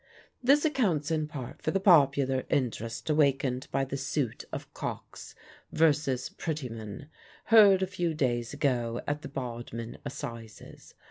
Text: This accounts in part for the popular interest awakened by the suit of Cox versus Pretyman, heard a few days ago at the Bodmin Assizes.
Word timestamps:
This 0.41 0.65
accounts 0.65 1.11
in 1.11 1.27
part 1.27 1.61
for 1.61 1.69
the 1.69 1.79
popular 1.79 2.43
interest 2.49 3.07
awakened 3.07 3.67
by 3.71 3.85
the 3.85 3.97
suit 3.97 4.45
of 4.51 4.73
Cox 4.73 5.35
versus 5.71 6.27
Pretyman, 6.27 7.07
heard 7.53 7.83
a 7.83 7.85
few 7.85 8.15
days 8.15 8.51
ago 8.51 9.01
at 9.05 9.21
the 9.21 9.29
Bodmin 9.29 9.99
Assizes. 10.03 10.95